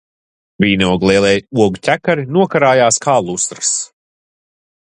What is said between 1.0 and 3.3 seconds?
lielie ogu ķekari nokarājās kā